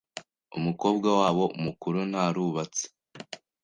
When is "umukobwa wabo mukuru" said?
0.57-1.99